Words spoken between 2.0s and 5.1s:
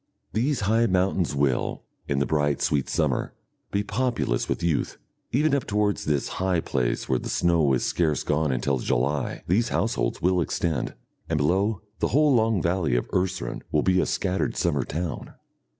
in the bright sweet summer, be populous with youth.